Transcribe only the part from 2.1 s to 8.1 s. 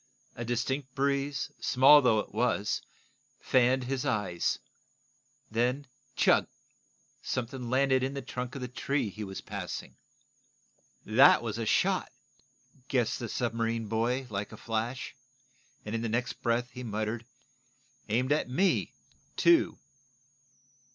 it was, fanned his eyes. Then chug! Something landed